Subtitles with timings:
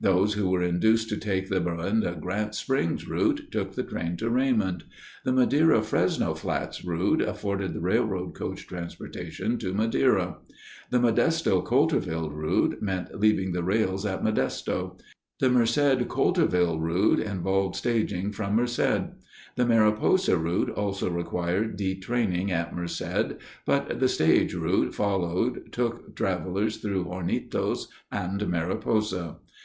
[0.00, 4.30] Those who were induced to take the Berenda Grants Springs route took the train to
[4.30, 4.84] Raymond.
[5.24, 10.36] The Madera Fresno Flats route afforded railroad coach transportation to Madera.
[10.90, 15.00] The Modesto Coulterville route meant leaving the rails at Modesto.
[15.40, 19.06] The Merced Coulterville route involved staging from Merced.
[19.56, 23.32] The Mariposa route also required detraining at Merced,
[23.66, 29.38] but the stage route followed took travelers through Hornitos and Mariposa.